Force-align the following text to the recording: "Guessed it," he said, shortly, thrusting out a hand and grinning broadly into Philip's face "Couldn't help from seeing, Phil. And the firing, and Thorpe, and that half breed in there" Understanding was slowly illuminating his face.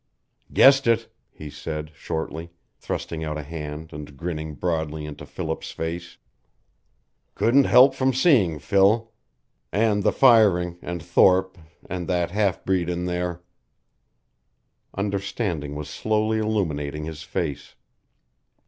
"Guessed 0.51 0.87
it," 0.87 1.13
he 1.29 1.47
said, 1.51 1.91
shortly, 1.93 2.49
thrusting 2.79 3.23
out 3.23 3.37
a 3.37 3.43
hand 3.43 3.93
and 3.93 4.17
grinning 4.17 4.55
broadly 4.55 5.05
into 5.05 5.27
Philip's 5.27 5.69
face 5.69 6.17
"Couldn't 7.35 7.65
help 7.65 7.93
from 7.93 8.11
seeing, 8.11 8.57
Phil. 8.57 9.11
And 9.71 10.01
the 10.01 10.11
firing, 10.11 10.79
and 10.81 11.03
Thorpe, 11.03 11.55
and 11.87 12.07
that 12.07 12.31
half 12.31 12.65
breed 12.65 12.89
in 12.89 13.05
there" 13.05 13.43
Understanding 14.97 15.75
was 15.75 15.87
slowly 15.87 16.39
illuminating 16.39 17.03
his 17.05 17.21
face. 17.21 17.75